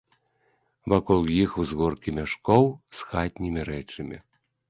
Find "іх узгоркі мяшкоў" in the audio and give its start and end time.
1.43-2.63